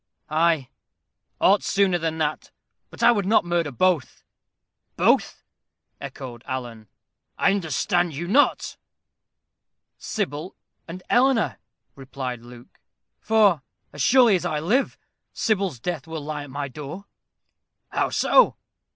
[0.31, 0.67] "Ay,
[1.39, 2.49] aught sooner than that.
[2.89, 4.23] But I would not murder both."
[4.97, 5.43] "Both!"
[5.99, 6.87] echoed Alan.
[7.37, 8.77] "I understand you not."
[9.99, 10.55] "Sybil
[10.87, 11.59] and Eleanor,"
[11.95, 12.79] replied Luke;
[13.19, 13.61] "for,
[13.93, 14.97] as surely as I live,
[15.33, 17.05] Sybil's death will lie at my door."
[17.89, 18.55] "How so?"